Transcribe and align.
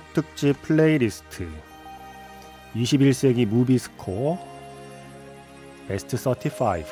추석 0.00 0.12
특집 0.14 0.62
플레이리스트. 0.62 1.46
21세기 2.74 3.44
무비 3.46 3.76
스코어. 3.76 4.38
베스트 5.88 6.16
35 6.16 6.84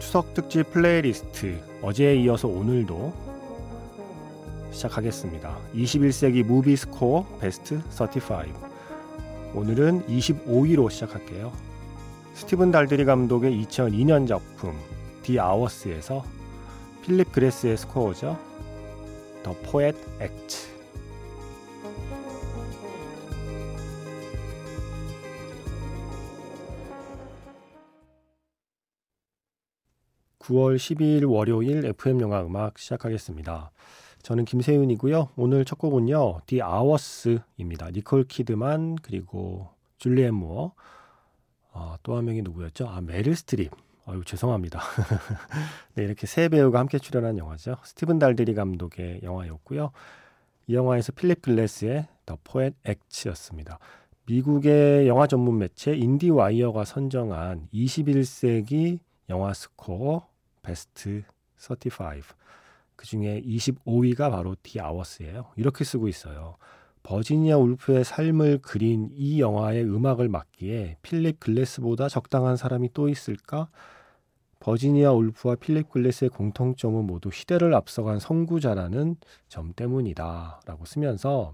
추석 0.00 0.34
특집 0.34 0.70
플레이리스트. 0.70 1.62
어제에 1.80 2.16
이어서 2.16 2.48
오늘도 2.48 3.14
시작하겠습니다. 4.70 5.56
21세기 5.74 6.42
movie 6.42 6.76
스코어 6.76 7.38
베스트 7.40 7.80
35 7.88 8.73
오늘은 9.54 10.08
25위로 10.08 10.90
시작할게요. 10.90 11.52
스티븐 12.34 12.72
달드리 12.72 13.04
감독의 13.04 13.64
2002년 13.64 14.26
작품 14.26 14.74
The 15.22 15.38
Hours에서 15.38 16.24
필립 17.02 17.30
글래스의 17.30 17.76
스코어죠. 17.76 18.36
The 19.44 19.54
Poet 19.62 19.94
Acts 20.20 20.74
9월 30.40 30.76
12일 30.76 31.30
월요일 31.30 31.86
FM 31.86 32.20
영화 32.20 32.42
음악 32.42 32.78
시작하겠습니다. 32.78 33.70
저는 34.24 34.46
김세윤이고요. 34.46 35.32
오늘 35.36 35.66
첫 35.66 35.76
곡은요. 35.76 36.40
The 36.46 36.62
Hours입니다. 36.62 37.90
니콜 37.90 38.24
키드만 38.24 38.96
그리고 39.02 39.68
줄리엔 39.98 40.34
무어 40.34 40.72
어, 41.72 41.96
또한 42.02 42.24
명이 42.24 42.40
누구였죠? 42.40 42.88
아 42.88 43.02
메릴 43.02 43.36
스트립. 43.36 43.70
아유 44.06 44.24
죄송합니다. 44.24 44.80
네 45.94 46.04
이렇게 46.04 46.26
세 46.26 46.48
배우가 46.48 46.78
함께 46.78 46.98
출연한 46.98 47.36
영화죠. 47.36 47.76
스티븐 47.84 48.18
달드리 48.18 48.54
감독의 48.54 49.20
영화였고요. 49.22 49.92
이 50.68 50.74
영화에서 50.74 51.12
필립 51.12 51.42
글래스의 51.42 52.08
The 52.24 52.38
Poet 52.44 52.72
Acts였습니다. 52.82 53.78
미국의 54.24 55.06
영화 55.06 55.26
전문 55.26 55.58
매체 55.58 55.94
인디와이어가 55.94 56.86
선정한 56.86 57.68
21세기 57.74 59.00
영화 59.28 59.52
스코어 59.52 60.26
베스트 60.62 61.24
35. 61.58 62.34
그 63.04 63.06
중에 63.06 63.42
25위가 63.42 64.30
바로 64.30 64.56
The 64.62 64.80
Hours예요. 64.80 65.52
이렇게 65.56 65.84
쓰고 65.84 66.08
있어요. 66.08 66.56
버지니아 67.02 67.58
울프의 67.58 68.02
삶을 68.02 68.60
그린 68.62 69.10
이 69.12 69.42
영화의 69.42 69.84
음악을 69.84 70.30
맡기에 70.30 70.96
필립 71.02 71.38
글래스보다 71.38 72.08
적당한 72.08 72.56
사람이 72.56 72.94
또 72.94 73.10
있을까? 73.10 73.68
버지니아 74.60 75.12
울프와 75.12 75.56
필립 75.56 75.90
글래스의 75.90 76.30
공통점은 76.30 77.04
모두 77.04 77.30
시대를 77.30 77.74
앞서간 77.74 78.20
선구자라는 78.20 79.16
점 79.48 79.74
때문이다. 79.74 80.62
라고 80.64 80.86
쓰면서 80.86 81.52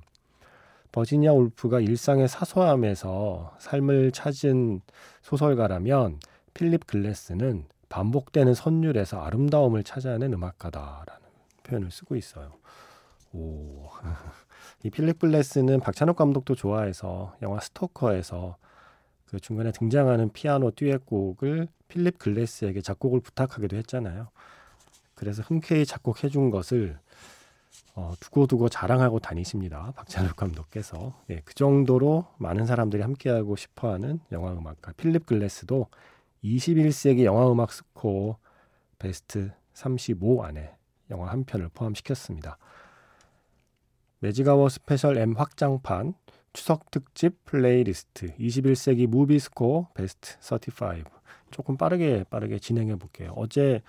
버지니아 0.93 1.33
울프가 1.33 1.81
일상의 1.81 2.29
사소함에서 2.29 3.57
삶을 3.59 4.13
찾은 4.13 4.83
소설가라면 5.23 6.21
필립 6.55 6.87
글래스는 6.87 7.65
반복되는 7.89 8.55
선율에서 8.55 9.21
아름다움을 9.21 9.83
찾아낸 9.83 10.33
음악가다라는 10.33 11.20
표현을 11.71 11.91
쓰고 11.91 12.17
있어요. 12.17 12.53
오. 13.33 13.89
이 14.83 14.91
필립 14.91 15.19
글래스는 15.19 15.81
박찬욱 15.81 16.17
감독도 16.17 16.55
좋아해서 16.55 17.37
영화 17.43 17.61
스토커에서 17.61 18.57
그 19.27 19.39
중간에 19.39 19.71
등장하는 19.71 20.33
피아노 20.33 20.73
듀엣곡을 20.73 21.69
필립 21.87 22.19
글래스에게 22.19 22.81
작곡을 22.81 23.21
부탁하기도 23.21 23.77
했잖아요. 23.77 24.29
그래서 25.15 25.43
흔쾌히 25.43 25.87
작곡해 25.87 26.29
준 26.29 26.51
것을 26.51 26.99
어, 27.95 28.15
두고두고 28.19 28.69
자랑하고 28.69 29.19
다니십니다. 29.19 29.93
박찬욱 29.95 30.35
감독께서. 30.35 31.15
예, 31.29 31.43
그 31.45 31.55
정도로 31.55 32.27
많은 32.39 32.67
사람들이 32.67 33.03
함께하고 33.03 33.57
싶어하는 33.57 34.21
영화 34.33 34.53
음악가 34.53 34.93
필립 34.93 35.27
글래스도 35.27 35.89
21세기 36.43 37.25
영화 37.25 37.51
음악 37.51 37.73
스코어 37.73 38.39
베스트 38.99 39.53
35 39.75 40.43
안에 40.45 40.75
영화 41.11 41.31
한 41.31 41.45
편을 41.45 41.71
포함시켰습니다. 41.75 42.59
매직아워 44.21 44.69
스페셜 44.69 45.17
M 45.17 45.35
확장판 45.35 46.15
추석 46.53 46.91
특집 46.91 47.45
플레이리스트 47.45 48.35
21세기 48.37 49.07
movie 49.07 49.39
스코어 49.39 49.89
베스트 49.95 50.37
35 50.41 51.05
조금 51.51 51.77
빠르게 51.77 52.25
빠르게 52.29 52.59
진행해 52.59 52.97
볼게요. 52.97 53.33
어제 53.37 53.83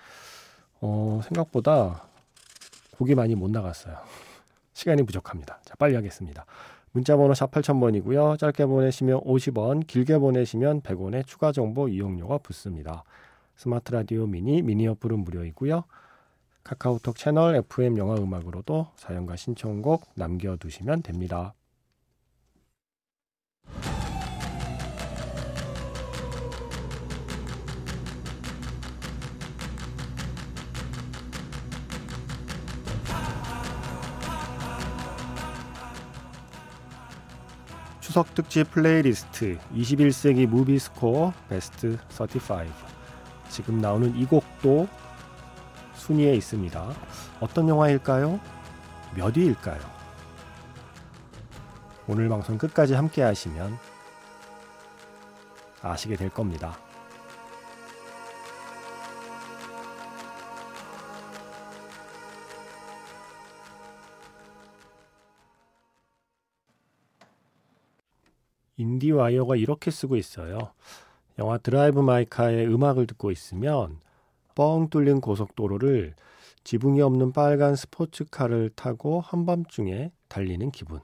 어, 0.80 1.20
생각보다 1.24 2.08
곡이 2.96 3.14
많이 3.14 3.34
못 3.34 3.50
나갔어요. 3.50 3.96
시간이 4.74 5.02
부족합니다. 5.04 5.60
자, 5.64 5.74
빨리 5.78 5.94
하겠습니다. 5.94 6.44
문자번호 6.92 7.34
샵 7.34 7.50
8000번이고요. 7.50 8.38
짧게 8.38 8.66
보내시면 8.66 9.20
50원, 9.20 9.86
길게 9.86 10.18
보내시면 10.18 10.82
100원의 10.82 11.26
추가 11.26 11.52
정보 11.52 11.88
이용료가 11.88 12.38
붙습니다. 12.38 13.04
스마트 13.56 13.92
라디오 13.92 14.26
미니, 14.26 14.62
미니 14.62 14.86
어플은 14.88 15.20
무료이고요. 15.20 15.84
카카오톡 16.64 17.16
채널 17.16 17.56
FM 17.56 17.98
영화 17.98 18.14
음악으로도 18.14 18.88
사연과 18.96 19.36
신청곡 19.36 20.10
남겨두시면 20.14 21.02
됩니다. 21.02 21.54
추석 38.00 38.34
특집 38.34 38.70
플레이리스트 38.70 39.58
21세기 39.74 40.46
movie 40.46 40.78
스코어 40.78 41.32
베스트 41.48 41.96
35 42.10 42.70
지금 43.48 43.78
나오는 43.80 44.14
이 44.14 44.26
곡도 44.26 44.86
순위에 46.02 46.34
있습니다. 46.34 46.94
어떤 47.38 47.68
영화일까요? 47.68 48.40
몇 49.14 49.36
위일까요? 49.36 49.78
오늘 52.08 52.28
방송 52.28 52.58
끝까지 52.58 52.94
함께 52.94 53.22
하시면 53.22 53.78
아시게 55.80 56.16
될 56.16 56.28
겁니다. 56.28 56.76
인디와이어가 68.76 69.54
이렇게 69.54 69.92
쓰고 69.92 70.16
있어요. 70.16 70.72
영화 71.38 71.58
Drive 71.58 72.00
My 72.00 72.19
Car의 72.19 72.66
음악을 72.66 73.06
듣고 73.06 73.30
있으면 73.30 74.00
뻥 74.54 74.88
뚫린 74.90 75.20
고속도로를 75.20 76.14
지붕이 76.64 77.00
없는 77.00 77.32
빨간 77.32 77.74
스포츠카를 77.74 78.70
타고 78.70 79.20
한밤중에 79.20 80.12
달리는 80.28 80.70
기분. 80.70 81.00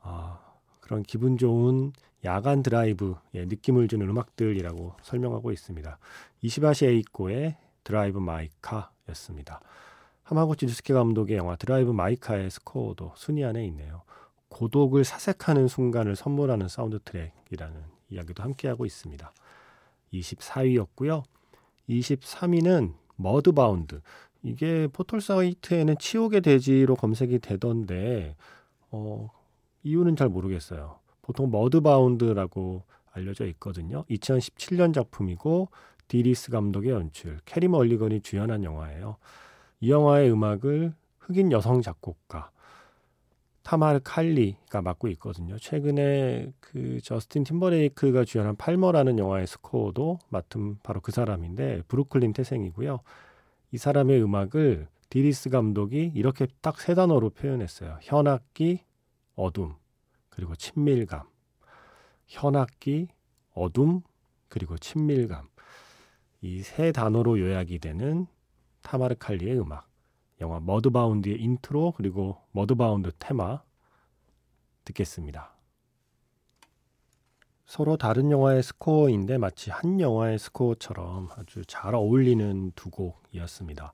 아, 0.00 0.40
그런 0.80 1.02
기분 1.02 1.38
좋은 1.38 1.92
야간 2.24 2.62
드라이브의 2.62 3.46
느낌을 3.46 3.88
주는 3.88 4.08
음악들이라고 4.08 4.94
설명하고 5.02 5.52
있습니다. 5.52 5.98
이시바시 6.42 6.86
에이코의 6.86 7.56
Drive 7.84 8.18
My 8.18 8.33
Car였습니다. 8.33 9.60
하마구치 10.24 10.66
류스케 10.66 10.94
감독의 10.94 11.36
영화 11.36 11.54
Drive 11.56 11.90
My 11.90 12.07
Car의 12.07 12.50
스코어도 12.50 13.12
순위 13.14 13.44
안에 13.44 13.64
있네요. 13.66 14.02
고독을 14.48 15.04
사색하는 15.04 15.68
순간을 15.68 16.16
선물하는 16.16 16.68
사운드 16.68 16.98
트랙이라는 17.04 17.82
이야기도 18.10 18.42
함께하고 18.42 18.86
있습니다. 18.86 19.32
24위였고요. 20.12 21.24
23위는 21.88 22.94
머드바운드. 23.16 24.00
이게 24.42 24.88
포털 24.92 25.20
사이트에는 25.20 25.96
치욕의 25.98 26.42
대지로 26.42 26.96
검색이 26.96 27.38
되던데 27.38 28.36
어, 28.90 29.30
이유는 29.82 30.16
잘 30.16 30.28
모르겠어요. 30.28 30.98
보통 31.22 31.50
머드바운드라고 31.50 32.82
알려져 33.12 33.46
있거든요. 33.46 34.04
2017년 34.10 34.92
작품이고 34.92 35.68
디 36.08 36.20
리스 36.20 36.50
감독의 36.50 36.90
연출, 36.90 37.38
캐리 37.46 37.68
멀리건이 37.68 38.20
주연한 38.20 38.64
영화예요. 38.64 39.16
이 39.80 39.90
영화의 39.90 40.30
음악을 40.30 40.92
흑인 41.18 41.52
여성 41.52 41.80
작곡가 41.80 42.50
타마르 43.64 44.00
칼리가 44.04 44.82
맡고 44.82 45.08
있거든요. 45.10 45.58
최근에 45.58 46.52
그 46.60 47.00
저스틴 47.02 47.44
팀버레이크가 47.44 48.24
주연한 48.24 48.56
팔머라는 48.56 49.18
영화의 49.18 49.46
스코어도 49.46 50.18
맡은 50.28 50.78
바로 50.82 51.00
그 51.00 51.12
사람인데 51.12 51.82
브루클린 51.88 52.34
태생이고요. 52.34 53.00
이 53.72 53.78
사람의 53.78 54.22
음악을 54.22 54.88
디 55.10 55.21
리스 55.21 55.50
감독이 55.50 56.12
이렇게 56.14 56.46
딱 56.60 56.78
세 56.80 56.94
단어로 56.94 57.30
표현했어요. 57.30 57.98
현악기, 58.02 58.80
어둠, 59.36 59.74
그리고 60.28 60.54
친밀감. 60.56 61.22
현악기, 62.26 63.08
어둠, 63.54 64.02
그리고 64.48 64.76
친밀감. 64.78 65.48
이 66.42 66.62
세 66.62 66.92
단어로 66.92 67.40
요약이 67.40 67.78
되는 67.78 68.26
타마르 68.82 69.14
칼리의 69.18 69.58
음악. 69.58 69.88
영화 70.40 70.60
머드바운드의 70.60 71.40
인트로 71.40 71.94
그리고 71.96 72.38
머드바운드 72.52 73.10
테마 73.18 73.62
듣겠습니다. 74.84 75.54
서로 77.66 77.96
다른 77.96 78.30
영화의 78.30 78.62
스코어인데 78.62 79.38
마치 79.38 79.70
한 79.70 80.00
영화의 80.00 80.38
스코어처럼 80.38 81.28
아주 81.36 81.64
잘 81.66 81.94
어울리는 81.94 82.72
두 82.74 82.90
곡이었습니다. 82.90 83.92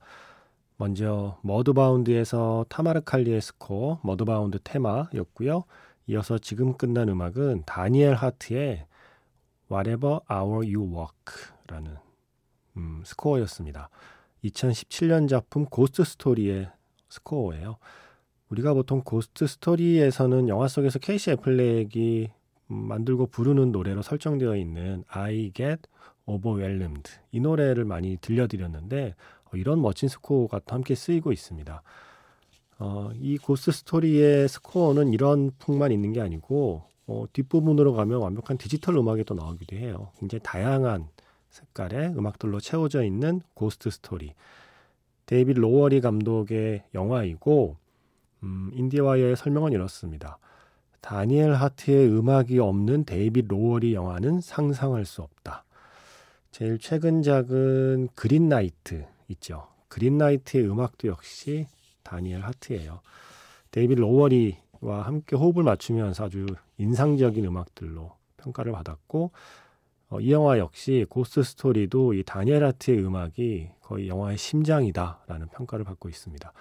먼저 0.77 1.39
머드바운드에서 1.43 2.67
타마르 2.69 3.03
칼리의 3.03 3.41
스코어 3.41 4.01
머드바운드 4.03 4.59
테마였고요. 4.65 5.65
이어서 6.07 6.39
지금 6.39 6.77
끝난 6.77 7.09
음악은 7.09 7.65
다니엘 7.67 8.15
하트의 8.15 8.87
Whatever 9.71 10.21
Hour 10.31 10.67
You 10.67 10.91
Woke라는 10.93 11.97
음, 12.77 13.03
스코어였습니다. 13.05 13.89
2017년 14.45 15.29
작품 15.29 15.65
고스트 15.65 16.05
스토리의 16.05 16.71
스코어예요. 17.09 17.77
우리가 18.51 18.75
보통 18.75 19.03
고스트 19.05 19.47
스토리에서는 19.47 20.49
영화 20.49 20.69
속에서 20.69 20.99
케이시 20.99 21.31
애플렉이 21.33 22.29
만들고 22.67 23.27
부르는 23.27 23.73
노래로 23.73 24.03
설정되어 24.03 24.57
있는 24.57 25.05
I 25.09 25.53
Get 25.55 25.83
Overwhelmed 26.27 27.11
이 27.33 27.41
노래를 27.41 27.85
많이 27.85 28.17
들려드렸는데 28.21 29.15
어, 29.45 29.57
이런 29.57 29.83
멋진 29.83 30.09
스코어가 30.09 30.61
또 30.67 30.75
함께 30.75 30.95
쓰이고 30.95 31.33
있습니다. 31.33 31.83
어, 32.79 33.11
이 33.15 33.39
고스트 33.39 33.73
스토리의 33.73 34.49
스코어는 34.49 35.13
이런 35.13 35.51
풍만 35.59 35.93
있는 35.93 36.13
게 36.13 36.21
아니고 36.21 36.83
어, 37.07 37.25
뒷부분으로 37.33 37.93
가면 37.93 38.21
완벽한 38.21 38.57
디지털 38.57 38.97
음악이 38.97 39.25
또 39.25 39.35
나오기도 39.35 39.77
해요. 39.77 40.13
굉장히 40.19 40.41
다양한 40.43 41.09
색깔의 41.51 42.17
음악들로 42.17 42.61
채워져 42.61 43.03
있는 43.03 43.43
고스트 43.55 43.91
스토리. 43.91 44.35
데이빗 45.27 45.59
로워리 45.59 46.01
감독의 46.01 46.85
영화이고 46.95 47.77
음, 48.43 48.71
인디와이어의 48.73 49.37
설명은 49.37 49.73
이렇습니다. 49.73 50.39
다니엘 51.01 51.55
하트의 51.55 52.09
음악이 52.09 52.59
없는 52.59 53.05
데이빗 53.05 53.47
로워리 53.49 53.95
영화는 53.95 54.41
상상할 54.41 55.05
수 55.05 55.23
없다. 55.23 55.65
제일 56.51 56.79
최근 56.79 57.23
작은 57.23 58.09
그린나이트 58.15 59.07
있죠. 59.29 59.69
그린나이트의 59.89 60.69
음악도 60.69 61.09
역시 61.09 61.67
다니엘 62.03 62.43
하트예요. 62.43 63.01
데이빗 63.71 63.99
로워리와 63.99 65.03
함께 65.03 65.37
호흡을 65.37 65.63
맞추면서 65.63 66.25
아주 66.25 66.47
인상적인 66.79 67.45
음악들로 67.45 68.13
평가를 68.39 68.73
받았고 68.73 69.31
어, 70.11 70.19
이 70.21 70.33
영화 70.33 70.59
역시 70.59 71.07
고스트 71.09 71.45
스토리도 71.45 72.15
이 72.15 72.25
다니엘 72.25 72.65
하트의 72.65 72.99
음악이 73.05 73.71
거의 73.81 74.09
영화의 74.09 74.39
심장이다라는 74.39 75.47
평가를 75.49 75.85
받고 75.85 76.09
있습니다. 76.09 76.53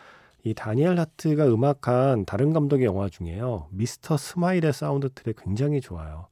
이 0.43 0.53
다니엘 0.53 0.99
하트가 0.99 1.47
음악한 1.47 2.25
다른 2.25 2.53
감독의 2.53 2.85
영화 2.85 3.09
중에요. 3.09 3.67
미스터 3.71 4.17
스마일의 4.17 4.71
사운드 4.71 5.09
트랙 5.09 5.37
굉장히 5.43 5.81
좋아요. 5.81 6.27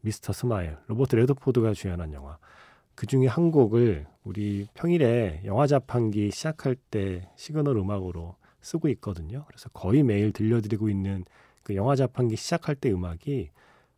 미스터 0.00 0.32
스마일, 0.32 0.78
로버트 0.86 1.14
레드포드가 1.14 1.74
주연한 1.74 2.14
영화. 2.14 2.38
그 2.94 3.06
중에 3.06 3.26
한 3.26 3.50
곡을 3.50 4.06
우리 4.24 4.66
평일에 4.72 5.42
영화 5.44 5.66
자판기 5.66 6.30
시작할 6.30 6.74
때 6.90 7.28
시그널 7.36 7.76
음악으로 7.76 8.36
쓰고 8.62 8.88
있거든요. 8.88 9.44
그래서 9.46 9.68
거의 9.74 10.02
매일 10.02 10.32
들려드리고 10.32 10.88
있는 10.88 11.26
그 11.62 11.76
영화 11.76 11.96
자판기 11.96 12.36
시작할 12.36 12.76
때 12.76 12.90
음악이 12.90 13.50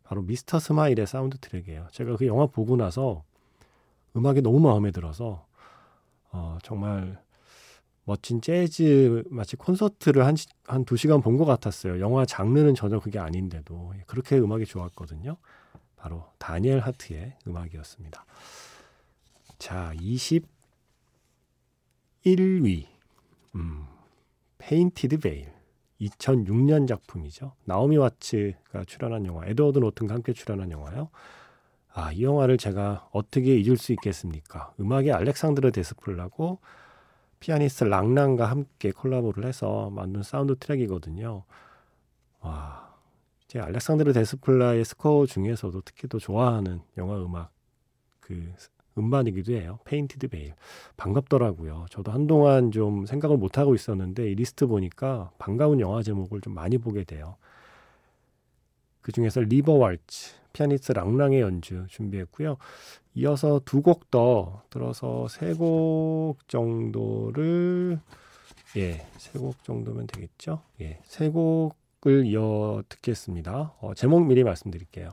바로 0.05 0.21
미스터 0.21 0.59
스마일의 0.59 1.07
사운드 1.07 1.37
트랙이에요. 1.39 1.87
제가 1.91 2.15
그 2.15 2.25
영화 2.27 2.45
보고 2.45 2.75
나서 2.77 3.23
음악이 4.15 4.41
너무 4.41 4.59
마음에 4.59 4.91
들어서 4.91 5.45
어, 6.31 6.57
정말 6.63 7.21
멋진 8.05 8.39
재즈 8.39 9.23
마치 9.31 9.55
콘서트를 9.55 10.25
한, 10.25 10.35
한 10.65 10.85
두 10.85 10.95
시간 10.95 11.21
본 11.21 11.37
것 11.37 11.45
같았어요. 11.45 11.99
영화 11.99 12.23
장르는 12.25 12.75
전혀 12.75 12.99
그게 12.99 13.17
아닌데도 13.19 13.93
그렇게 14.05 14.37
음악이 14.37 14.65
좋았거든요. 14.65 15.37
바로 15.95 16.23
다니엘 16.37 16.79
하트의 16.81 17.35
음악이었습니다. 17.47 18.25
자, 19.57 19.91
21위. 22.23 22.85
음, 23.55 23.87
페인티드 24.59 25.17
베일. 25.19 25.51
2006년 26.01 26.87
작품이죠. 26.87 27.53
나오미 27.65 27.97
와츠가 27.97 28.83
출연한 28.85 29.25
영화, 29.25 29.45
에드워드 29.45 29.79
노튼과 29.79 30.13
함께 30.13 30.33
출연한 30.33 30.71
영화요. 30.71 31.09
아, 31.93 32.11
이 32.11 32.23
영화를 32.23 32.57
제가 32.57 33.07
어떻게 33.11 33.55
잊을 33.55 33.77
수 33.77 33.93
있겠습니까? 33.93 34.73
음악이 34.79 35.11
알렉산드르 35.11 35.71
데스플라고 35.71 36.59
피아니스트 37.39 37.85
랑랑과 37.85 38.45
함께 38.45 38.91
콜라보를 38.91 39.45
해서 39.45 39.89
만든 39.91 40.21
사운드 40.21 40.57
트랙이거든요. 40.57 41.43
와, 42.41 42.93
제 43.47 43.59
알렉산드르 43.59 44.11
데스플라의 44.11 44.83
스코어 44.83 45.25
중에서도 45.25 45.79
특히 45.81 46.07
또 46.09 46.19
좋아하는 46.19 46.81
영화 46.97 47.15
음악 47.17 47.51
그 48.19 48.51
음반이기도 48.97 49.53
해요. 49.53 49.79
페인티드 49.85 50.27
베일. 50.29 50.53
반갑더라고요. 50.97 51.85
저도 51.89 52.11
한동안 52.11 52.71
좀 52.71 53.05
생각을 53.05 53.37
못 53.37 53.57
하고 53.57 53.75
있었는데 53.75 54.31
이 54.31 54.35
리스트 54.35 54.67
보니까 54.67 55.31
반가운 55.37 55.79
영화 55.79 56.01
제목을 56.01 56.41
좀 56.41 56.53
많이 56.53 56.77
보게 56.77 57.03
돼요. 57.03 57.35
그 59.01 59.11
중에서 59.11 59.41
River 59.41 59.73
Waltz, 59.73 60.33
피아니스트 60.53 60.93
랑랑의 60.93 61.41
연주 61.41 61.85
준비했고요. 61.89 62.57
이어서 63.15 63.61
두 63.65 63.81
곡 63.81 64.09
더 64.11 64.63
들어서 64.69 65.27
세 65.27 65.53
곡 65.53 66.37
정도를 66.47 67.99
예, 68.77 69.05
세 69.17 69.39
곡 69.39 69.63
정도면 69.63 70.07
되겠죠? 70.07 70.61
예, 70.81 70.99
세 71.03 71.29
곡을 71.29 72.25
이어 72.25 72.83
듣겠습니다. 72.89 73.73
어, 73.79 73.93
제목 73.93 74.25
미리 74.25 74.43
말씀드릴게요. 74.43 75.11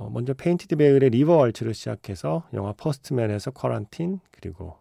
어, 0.00 0.08
먼저 0.08 0.32
페인티드 0.32 0.76
베일의 0.76 1.10
River 1.10 1.36
Waltz를 1.36 1.74
시작해서 1.74 2.48
영화 2.54 2.72
퍼스트맨에서 2.72 3.50
Quarantine 3.50 4.20
그리고 4.30 4.78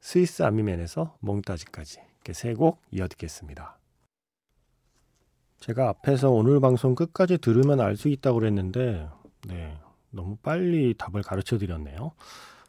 스위스 0.00 0.42
아미맨에서 0.42 1.16
Montage까지 1.20 2.00
이렇게 2.16 2.32
세 2.34 2.52
곡 2.52 2.82
이어 2.90 3.08
듣겠습니다. 3.08 3.78
제가 5.60 5.88
앞에서 5.88 6.30
오늘 6.30 6.60
방송 6.60 6.94
끝까지 6.94 7.38
들으면 7.38 7.80
알 7.80 7.96
수 7.96 8.08
있다고 8.08 8.40
그랬는데 8.40 9.08
네, 9.48 9.78
너무 10.10 10.36
빨리 10.36 10.92
답을 10.92 11.22
가르쳐 11.22 11.56
드렸네요. 11.56 12.12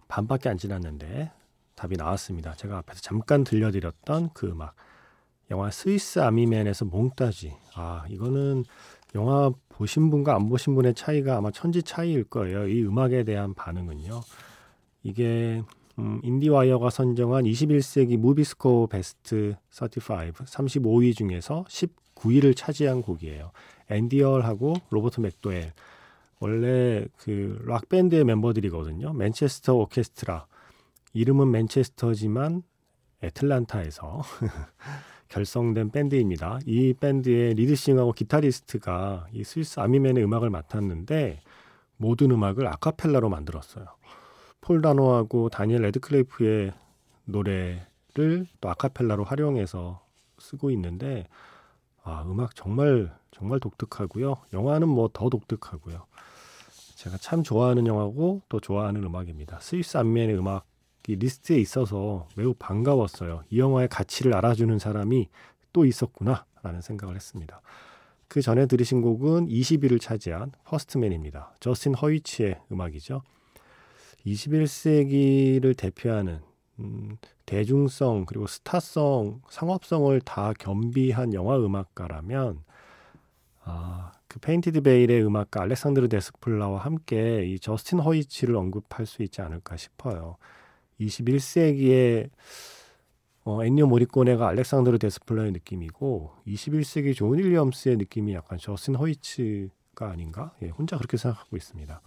반밖에 0.07 0.47
안 0.47 0.57
지났는데 0.57 1.31
답이 1.75 1.97
나왔습니다. 1.97 2.53
제가 2.55 2.77
앞에서 2.77 3.01
잠깐 3.01 3.43
들려드렸던 3.43 4.29
그 4.33 4.47
음악 4.47 4.73
영화 5.51 5.69
스위스 5.69 6.19
아미맨에서 6.19 6.85
Montage 6.85 7.57
아 7.75 8.05
이거는 8.07 8.63
영화 9.15 9.51
보신 9.69 10.09
분과 10.09 10.35
안 10.35 10.49
보신 10.49 10.75
분의 10.75 10.93
차이가 10.93 11.37
아마 11.37 11.51
천지 11.51 11.83
차이일 11.83 12.25
거예요. 12.25 12.67
이 12.67 12.83
음악에 12.83 13.23
대한 13.23 13.53
반응은요. 13.53 14.21
이게 15.03 15.63
음, 15.99 16.19
인디와이어가 16.23 16.89
선정한 16.89 17.45
21세기 17.45 18.17
movie 18.17 18.52
score 18.52 18.87
베스트 18.87 19.55
35, 19.69 20.33
35위 20.45 21.15
중에서 21.15 21.65
19위를 21.67 22.55
차지한 22.55 23.01
곡이에요. 23.01 23.51
앤디 23.89 24.22
헐하고 24.22 24.75
로버트 24.89 25.21
맥도웰. 25.21 25.73
원래 26.39 27.05
그 27.17 27.59
락밴드의 27.65 28.23
멤버들이거든요. 28.25 29.13
맨체스터 29.13 29.75
오케스트라. 29.75 30.45
이름은 31.13 31.49
맨체스터지만 31.49 32.61
애틀란타에서 33.23 34.21
결성된 35.29 35.91
밴드입니다. 35.91 36.59
이 36.65 36.93
밴드의 36.93 37.53
리드싱어하고 37.55 38.13
기타리스트가 38.13 39.27
이 39.31 39.43
스위스 39.43 39.79
아미맨의 39.79 40.23
음악을 40.23 40.49
맡았는데 40.49 41.41
모든 41.97 42.31
음악을 42.31 42.67
아카펠라로 42.67 43.29
만들었어요. 43.29 43.85
폴 44.61 44.81
다노하고 44.81 45.49
다니엘 45.49 45.81
래드클리프의 45.83 46.73
노래를 47.25 48.47
또 48.61 48.69
아카펠라로 48.69 49.23
활용해서 49.23 50.01
쓰고 50.39 50.71
있는데 50.71 51.27
아, 52.03 52.23
음악 52.27 52.55
정말 52.55 53.11
정말 53.31 53.59
독특하고요. 53.59 54.35
영화는 54.53 54.87
뭐 54.87 55.09
더 55.11 55.29
독특하고요. 55.29 56.05
제가 56.95 57.17
참 57.17 57.43
좋아하는 57.43 57.85
영화고 57.85 58.41
또 58.49 58.59
좋아하는 58.59 59.03
음악입니다. 59.03 59.59
스위스 59.59 59.97
아미맨의 59.97 60.37
음악 60.37 60.65
이 61.07 61.15
리스트에 61.15 61.57
있어서 61.57 62.27
매우 62.35 62.53
반가웠어요. 62.53 63.43
이 63.49 63.59
영화의 63.59 63.87
가치를 63.87 64.35
알아주는 64.35 64.77
사람이 64.77 65.29
또 65.73 65.85
있었구나라는 65.85 66.81
생각을 66.81 67.15
했습니다. 67.15 67.61
그 68.27 68.41
전에 68.41 68.65
들으신 68.65 69.01
곡은 69.01 69.47
20위를 69.47 70.01
차지한 70.01 70.51
퍼스트맨입니다. 70.65 71.55
저스틴 71.61 71.95
허위츠의 71.95 72.59
음악이죠. 72.71 73.21
21세기를 74.25 75.77
대표하는 75.77 76.41
음, 76.79 77.17
대중성 77.45 78.25
그리고 78.25 78.45
스타성, 78.45 79.41
상업성을 79.49 80.19
다 80.21 80.51
겸비한 80.59 81.33
영화 81.33 81.57
음악가라면 81.57 82.63
아, 83.63 84.11
그 84.27 84.39
페인티드 84.39 84.81
베일의 84.81 85.25
음악가 85.25 85.61
알렉산드르 85.61 86.09
데스플라와 86.09 86.79
함께 86.79 87.45
이 87.45 87.59
저스틴 87.59 87.99
허위츠를 87.99 88.55
언급할 88.55 89.05
수 89.05 89.23
있지 89.23 89.41
않을까 89.41 89.77
싶어요. 89.77 90.35
21세기의 90.99 92.29
어, 93.43 93.63
엔니오 93.63 93.87
모리꼬네가 93.87 94.47
알렉산드르 94.49 94.99
데스플라의 94.99 95.53
느낌이고 95.53 96.31
21세기 96.47 97.15
존 97.15 97.37
윌리엄스의 97.37 97.97
느낌이 97.97 98.33
약간 98.33 98.57
저스틴 98.57 98.95
허위츠가 98.95 100.09
아닌가? 100.09 100.53
예, 100.61 100.67
혼자 100.67 100.97
그렇게 100.97 101.15
생각하고 101.15 101.55
있습니다. 101.55 102.01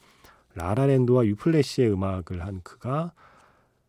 라라랜드와 0.54 1.25
위플래시의 1.26 1.93
음악을 1.92 2.44
한 2.44 2.61
그가 2.62 3.12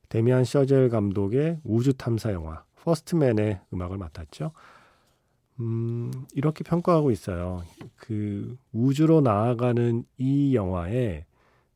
데이미언 0.08 0.44
셔젤 0.44 0.90
감독의 0.90 1.60
우주 1.64 1.94
탐사 1.94 2.32
영화 2.32 2.64
퍼스트맨의 2.84 3.62
음악을 3.74 3.98
맡았죠. 3.98 4.52
음, 5.60 6.12
이렇게 6.34 6.64
평가하고 6.64 7.12
있어요. 7.12 7.64
그 7.96 8.58
우주로 8.72 9.22
나아가는 9.22 10.04
이 10.18 10.56
영화의 10.56 11.26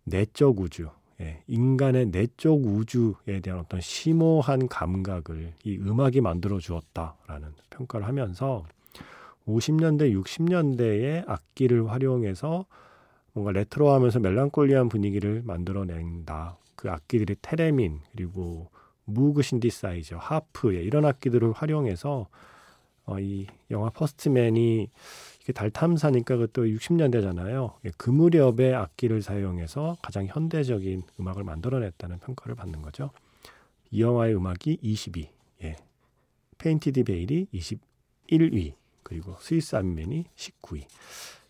내적 0.05 0.60
우주, 0.60 0.89
예, 1.22 1.42
인간의 1.48 2.08
내적 2.08 2.66
우주에 2.66 3.40
대한 3.42 3.60
어떤 3.60 3.80
심오한 3.80 4.68
감각을 4.68 5.54
이 5.64 5.78
음악이 5.78 6.22
만들어 6.22 6.60
주었다라는 6.60 7.54
평가를 7.70 8.06
하면서 8.06 8.66
50년대, 9.48 10.14
60년대의 10.14 11.28
악기를 11.28 11.90
활용해서 11.90 12.66
뭔가 13.34 13.52
레트로하면서 13.52 14.20
멜랑콜리한 14.20 14.90
분위기를 14.90 15.42
만들어낸다. 15.46 16.58
그 16.76 16.90
악기들이 16.90 17.36
테레민 17.42 18.00
그리고 18.12 18.70
무그 19.06 19.42
신디사이저, 19.42 20.18
하프 20.18 20.76
예, 20.76 20.82
이런 20.82 21.06
악기들을 21.06 21.52
활용해서 21.54 22.28
어, 23.06 23.20
이 23.20 23.48
영화 23.72 23.90
퍼스트맨이 23.90 24.90
이게 25.46 25.54
달 25.54 25.70
탐사니까 25.70 26.38
그것도 26.38 26.66
60년대잖아요. 26.66 27.75
예, 27.86 27.92
그 27.98 28.10
무렵의 28.10 28.74
악기를 28.74 29.22
사용해서 29.22 29.96
가장 30.02 30.25
현대적인 30.25 31.04
음악을 31.20 31.44
만들어냈다는 31.44 32.18
평가를 32.18 32.56
받는 32.56 32.82
거죠. 32.82 33.12
이 33.92 34.02
영화의 34.02 34.36
음악이 34.36 34.80
22, 34.82 35.30
예. 35.62 35.75
페인티드 36.58 37.04
베일이 37.04 37.46
21위, 37.54 38.74
그리고 39.04 39.36
스위스 39.40 39.75
아미 39.75 39.94
맨이 39.94 40.25
19위. 40.36 40.88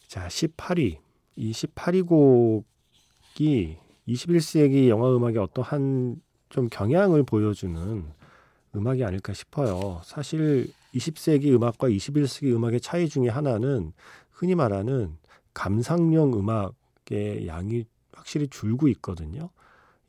자, 0.08 0.28
18위. 0.28 0.98
이 1.38 1.52
18위 1.54 2.06
곡이 2.06 3.78
21세기 4.10 4.90
영화 4.90 5.16
음악의 5.16 5.38
어떠한 5.38 6.22
좀 6.50 6.68
경향을 6.68 7.24
보여주는 7.24 8.04
음악이 8.76 9.06
아닐까 9.06 9.32
싶어요. 9.32 10.02
사실 10.04 10.74
20세기 10.96 11.54
음악과 11.54 11.90
21세기 11.90 12.56
음악의 12.56 12.82
차이 12.82 13.08
중에 13.08 13.30
하나는 13.30 13.94
흔히 14.32 14.56
말하는 14.56 15.18
감상용 15.54 16.34
음악의 16.34 17.48
양이 17.48 17.86
확실히 18.14 18.48
줄고 18.48 18.88
있거든요. 18.90 19.50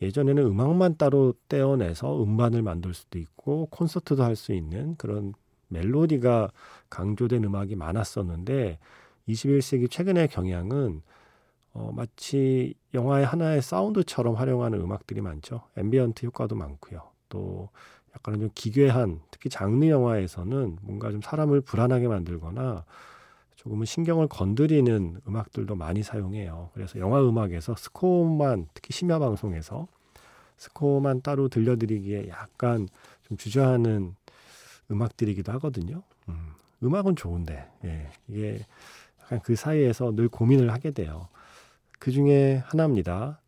예전에는 0.02 0.45
음악만 0.45 0.97
따로 0.97 1.35
떼어내서 1.49 2.23
음반을 2.23 2.62
만들 2.62 2.95
수도 2.95 3.19
있고 3.19 3.66
콘서트도 3.71 4.23
할 4.23 4.37
수 4.37 4.52
있는 4.52 4.97
그런 4.97 5.33
멜로디가 5.69 6.50
강조된 6.90 7.45
음악이 7.45 7.76
많았었는데 7.76 8.78
21세기 9.28 9.90
최근의 9.90 10.28
경향은 10.28 11.02
어, 11.73 11.93
마치 11.95 12.75
영화의 12.95 13.26
하나의 13.26 13.62
사운드처럼 13.62 14.35
활용하는 14.35 14.81
음악들이 14.81 15.21
많죠. 15.21 15.62
ambient 15.76 16.25
효과도 16.26 16.55
많고요. 16.57 17.02
또 17.28 17.71
약간은 18.16 18.40
좀 18.40 18.50
기괴한 18.54 19.20
특히 19.30 19.49
장르 19.50 19.87
영화에서는 19.87 20.78
뭔가 20.82 21.11
좀 21.11 21.20
사람을 21.23 21.61
불안하게 21.61 22.08
만들거나 22.08 22.85
조금은 23.56 23.87
신경을 23.87 24.28
건드리는 24.28 25.20
음악들도 25.26 25.75
많이 25.75 26.02
사용해요. 26.02 26.70
그래서 26.75 26.99
영화 26.99 27.20
음악에서 27.20 27.75
스코어만 27.76 28.68
특히 28.75 28.92
심야 28.92 29.18
방송에서 29.18 29.87
스코어만 30.56 31.23
따로 31.23 31.49
들려드리기에 31.49 32.28
약간 32.28 32.88
좀 33.26 33.37
주저하는 33.37 34.14
음악들이기도 34.90 35.52
하거든요. 35.52 36.02
음, 36.28 36.52
음악은 36.82 37.16
좋은데 37.16 37.68
예, 37.85 38.11
이게 38.28 38.61
약간 39.23 39.40
그 39.40 39.56
사이에서 39.56 40.14
늘 40.14 40.28
고민을 40.28 40.73
하게 40.73 40.92
돼요. 40.92 41.28
그 41.99 42.12
중에 42.12 42.62
하나입니다. 42.66 43.40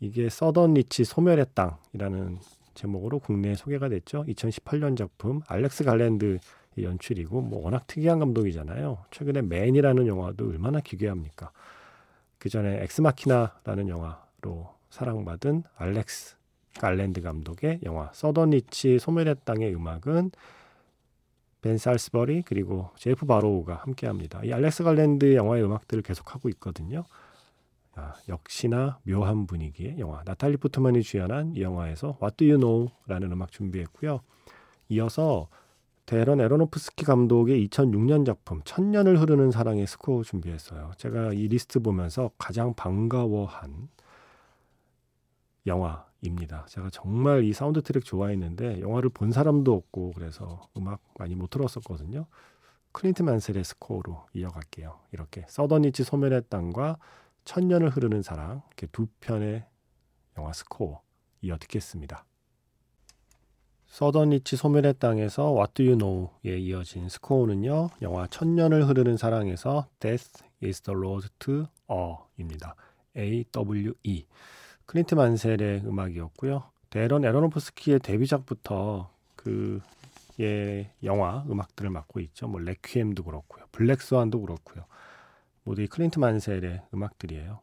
이게 0.00 0.28
서던 0.28 0.74
리치 0.74 1.04
소멸의 1.04 1.46
땅이라는 1.54 2.38
제목으로 2.74 3.18
국내에 3.18 3.54
소개가 3.54 3.88
됐죠. 3.88 4.24
2018년 4.28 4.96
작품 4.96 5.40
알렉스 5.48 5.84
갈랜드 5.84 6.38
연출이고 6.78 7.40
뭐 7.40 7.64
워낙 7.64 7.86
특이한 7.86 8.18
감독이잖아요. 8.18 9.04
최근에 9.10 9.42
맨이라는 9.42 10.06
영화도 10.06 10.48
얼마나 10.48 10.80
기괴합니까? 10.80 11.50
그 12.38 12.48
전에 12.48 12.82
엑스마키나라는 12.82 13.88
영화로 13.88 14.74
사랑받은 14.90 15.62
알렉스 15.76 16.36
갈랜드 16.78 17.22
감독의 17.22 17.80
영화 17.84 18.10
서던리치 18.12 18.98
소멸의 18.98 19.36
땅의 19.44 19.74
음악은 19.74 20.30
벤 21.62 21.78
살리스버리 21.78 22.42
그리고 22.42 22.90
제프 22.96 23.24
바로우가 23.24 23.76
함께합니다. 23.76 24.44
이 24.44 24.52
알렉스 24.52 24.84
갈랜드 24.84 25.34
영화의 25.34 25.64
음악들을 25.64 26.02
계속하고 26.02 26.50
있거든요. 26.50 27.04
아, 27.96 28.14
역시나 28.28 28.98
묘한 29.04 29.46
분위기의 29.46 29.98
영화. 29.98 30.22
나탈리 30.24 30.56
포트만이 30.56 31.02
주연한 31.02 31.54
이 31.56 31.62
영화에서 31.62 32.18
What 32.20 32.36
Do 32.36 32.48
You 32.48 32.58
Know라는 32.58 33.32
음악 33.32 33.50
준비했고요. 33.52 34.20
이어서 34.88 35.48
대런 36.06 36.40
애로노프스키 36.40 37.04
감독의 37.04 37.66
2006년 37.68 38.26
작품 38.26 38.60
천년을 38.64 39.20
흐르는 39.20 39.50
사랑의 39.50 39.86
스코어 39.86 40.22
준비했어요. 40.22 40.92
제가 40.98 41.32
이 41.32 41.48
리스트 41.48 41.80
보면서 41.80 42.30
가장 42.36 42.74
반가워한 42.74 43.88
영화입니다. 45.66 46.66
제가 46.68 46.90
정말 46.90 47.44
이 47.44 47.54
사운드 47.54 47.80
트랙 47.80 48.04
좋아했는데 48.04 48.80
영화를 48.80 49.08
본 49.08 49.32
사람도 49.32 49.72
없고 49.72 50.12
그래서 50.14 50.68
음악 50.76 51.00
많이 51.18 51.34
못 51.34 51.48
들었었거든요. 51.48 52.26
클린트 52.92 53.22
만셀의 53.22 53.64
스코어로 53.64 54.26
이어갈게요. 54.34 55.00
이렇게 55.12 55.46
서던리치 55.48 56.04
소멸의 56.04 56.42
땅과 56.50 56.98
천년을 57.44 57.90
흐르는 57.90 58.22
사랑 58.22 58.62
이렇게 58.68 58.86
두 58.88 59.06
편의 59.20 59.64
영화 60.38 60.52
스코어 60.52 61.00
이어 61.42 61.58
듣겠습니다. 61.58 62.24
서던 63.86 64.30
리치 64.30 64.56
소멸의 64.56 64.94
땅에서 64.98 65.54
What 65.54 65.74
Do 65.74 65.86
You 65.86 65.98
Know에 65.98 66.58
이어진 66.58 67.08
스코어는요. 67.08 67.90
영화 68.02 68.26
천년을 68.26 68.88
흐르는 68.88 69.16
사랑에서 69.16 69.86
Death 70.00 70.42
is 70.62 70.80
the 70.80 70.96
Road 70.96 71.28
to 71.38 71.66
Awe입니다. 71.88 72.74
A-W-E 73.16 74.26
클린트 74.86 75.14
만셀의 75.14 75.82
음악이었고요. 75.84 76.64
대런 76.90 77.24
애로노프스키의 77.24 78.00
데뷔작부터 78.00 79.10
그의 79.36 80.90
영화 81.04 81.44
음악들을 81.48 81.90
맡고 81.90 82.20
있죠. 82.20 82.48
뭐 82.48 82.60
레퀴엠도 82.60 83.22
그렇고요. 83.22 83.64
블랙스완도 83.70 84.40
그렇고요. 84.40 84.86
모두 85.64 85.82
이 85.82 85.86
클린트 85.86 86.18
만셀의 86.18 86.82
음악들이에요. 86.94 87.60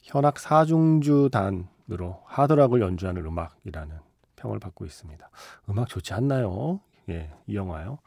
현악 0.00 0.38
사중주단으로 0.38 2.22
하드락을 2.24 2.80
연주하는 2.80 3.24
음악이라는 3.24 3.98
평을 4.36 4.58
받고 4.58 4.84
있습니다. 4.84 5.30
음악 5.68 5.88
좋지 5.88 6.14
않나요? 6.14 6.80
예, 7.08 7.32
이 7.46 7.54
영화요. 7.54 7.98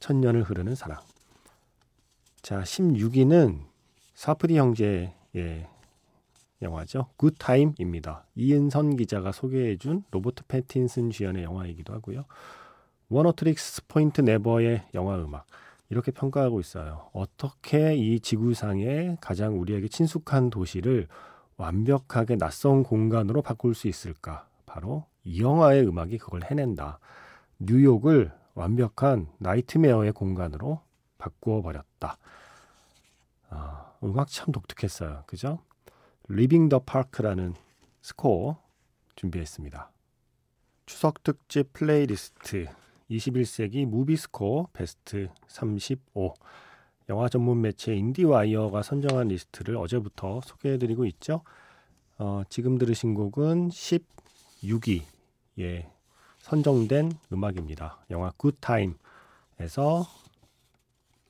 천년을 0.00 0.42
흐르는 0.42 0.74
사랑. 0.74 1.00
자, 2.42 2.62
16위는 2.62 3.66
사프디 4.14 4.56
형제의 4.56 5.68
영화죠. 6.62 7.08
굿타임입니다. 7.16 8.24
이은선 8.34 8.96
기자가 8.96 9.32
소개해준 9.32 10.04
로버트 10.10 10.44
패틴슨 10.48 11.10
주연의 11.10 11.44
영화이기도 11.44 11.92
하고요. 11.94 12.24
Oneohtrix 13.08 13.86
Point 13.86 14.20
Never의 14.20 14.88
영화 14.94 15.16
음악. 15.16 15.46
이렇게 15.90 16.12
평가하고 16.12 16.60
있어요. 16.60 17.08
어떻게 17.12 17.94
이 17.96 18.20
지구상의 18.20 19.18
가장 19.20 19.58
우리에게 19.60 19.88
친숙한 19.88 20.50
도시를 20.50 21.08
완벽하게 21.56 22.36
낯선 22.36 22.82
공간으로 22.82 23.42
바꿀 23.42 23.74
수 23.74 23.88
있을까? 23.88 24.46
바로 24.66 25.06
이 25.24 25.42
영화의 25.42 25.86
음악이 25.86 26.18
그걸 26.18 26.44
해낸다. 26.44 27.00
뉴욕을 27.58 28.32
완벽한 28.54 29.28
nightmare의 29.38 30.12
공간으로 30.12 30.80
바꾸어 31.16 31.62
버렸다. 31.62 32.18
아, 33.50 33.92
음악 34.04 34.28
참 34.28 34.52
독특했어요. 34.52 35.24
그죠? 35.26 35.58
Leaving 36.28 36.68
the 36.68 36.80
Park라는 36.80 37.54
스코어 38.02 38.62
준비했습니다. 39.16 39.90
추석 40.86 41.22
특집 41.22 41.72
플레이리스트 41.72 42.66
21세기 43.10 43.86
무비 43.86 44.16
스코어 44.16 44.68
베스트 44.72 45.28
35 45.46 46.34
영화 47.08 47.28
전문 47.28 47.60
매체 47.62 47.94
인디와이어가 47.94 48.82
선정한 48.82 49.28
리스트를 49.28 49.76
어제부터 49.76 50.40
소개해드리고 50.44 51.06
있죠. 51.06 51.42
어, 52.18 52.42
지금 52.50 52.76
들으신 52.76 53.14
곡은 53.14 53.70
16위에 53.70 55.02
선정된 56.40 57.12
음악입니다. 57.32 57.98
영화 58.10 58.30
굿타임에서 58.36 60.06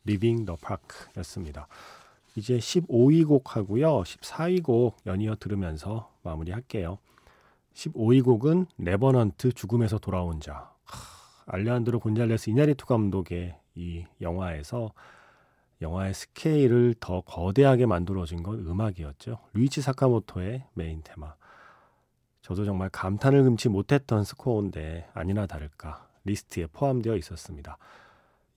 Leaving 0.04 0.44
the 0.44 0.56
Park였습니다. 0.56 1.68
이제 2.34 2.58
15위 2.58 3.26
곡하고요. 3.26 4.02
14위 4.02 4.62
곡 4.62 4.96
연이어 5.06 5.36
들으면서 5.36 6.12
마무리할게요. 6.22 6.98
15위 7.74 8.24
곡은 8.24 8.66
레버넌트 8.78 9.52
죽음에서 9.52 9.98
돌아온 9.98 10.40
자. 10.40 10.72
하, 11.48 11.56
알레한드로 11.56 12.00
곤잘레스 12.00 12.50
이나리투 12.50 12.86
감독의 12.86 13.56
이 13.74 14.04
영화에서 14.20 14.92
영화의 15.80 16.14
스케일을 16.14 16.94
더 16.98 17.20
거대하게 17.20 17.86
만들어진 17.86 18.42
건 18.42 18.66
음악이었죠. 18.66 19.38
류이치 19.52 19.80
사카모토의 19.80 20.64
메인 20.74 21.02
테마. 21.04 21.34
저도 22.42 22.64
정말 22.64 22.88
감탄을 22.88 23.44
금치 23.44 23.68
못했던 23.68 24.24
스코어인데 24.24 25.10
아니나 25.14 25.46
다를까 25.46 26.08
리스트에 26.24 26.66
포함되어 26.66 27.16
있었습니다. 27.16 27.78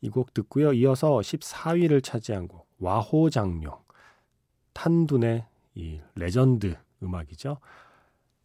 이 0.01 0.09
곡 0.09 0.33
듣고요. 0.33 0.73
이어서 0.73 1.17
14위를 1.19 2.03
차지한 2.03 2.47
곡 2.47 2.67
와호장룡 2.79 3.77
탄둔의 4.73 5.45
이 5.75 6.01
레전드 6.15 6.75
음악이죠. 7.03 7.57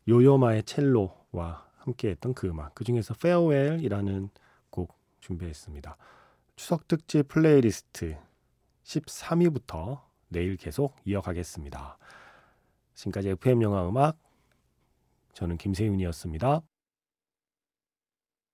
요요마의 0.08 0.64
첼로와 0.64 1.65
함께했던 1.86 2.34
그 2.34 2.48
음악 2.48 2.74
그 2.74 2.84
중에서 2.84 3.14
페어웰이라는 3.14 4.28
곡 4.70 4.94
준비했습니다. 5.20 5.96
추석 6.56 6.88
특집 6.88 7.28
플레이리스트 7.28 8.16
13위부터 8.84 10.02
내일 10.28 10.56
계속 10.56 10.96
이어가겠습니다. 11.04 11.98
지금까지 12.94 13.30
FM 13.30 13.62
영화 13.62 13.88
음악 13.88 14.18
저는 15.34 15.58
김세윤이었습니다. 15.58 16.62